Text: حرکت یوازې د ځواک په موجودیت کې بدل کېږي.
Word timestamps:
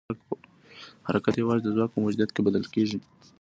حرکت 1.07 1.35
یوازې 1.37 1.63
د 1.63 1.69
ځواک 1.75 1.89
په 1.93 1.99
موجودیت 2.03 2.31
کې 2.33 2.41
بدل 2.47 2.63
کېږي. 2.73 2.97